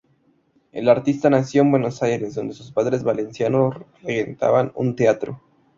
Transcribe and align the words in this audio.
El 0.71 0.89
artista 0.89 1.29
nació 1.29 1.61
en 1.61 1.69
Buenos 1.69 2.01
Aires, 2.01 2.33
donde 2.33 2.55
sus 2.55 2.71
padres 2.71 3.03
valencianos 3.03 3.75
regentaban 4.01 4.71
un 4.73 4.95
teatro. 4.95 5.39